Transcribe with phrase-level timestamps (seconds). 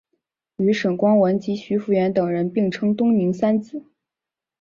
[0.57, 3.85] 与沈光文及徐孚远等人并称东宁三子。